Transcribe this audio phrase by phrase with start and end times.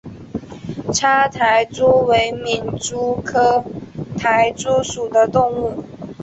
[0.91, 3.63] 叉苔蛛为皿蛛科
[4.17, 5.83] 苔蛛属的动物。